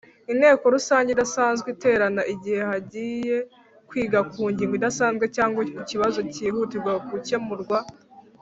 Inteko 0.31 0.63
Rusange 0.75 1.09
idasanzwe 1.11 1.67
iterana 1.75 2.21
igihe 2.33 2.59
hagiye 2.69 3.37
kwiga 3.89 4.19
ku 4.31 4.39
ngingo 4.51 4.73
idasanzwe 4.79 5.25
cyangwa 5.35 5.61
kukibazo 5.77 6.19
kihutirwa 6.33 6.91
gukemurwa. 7.09 7.77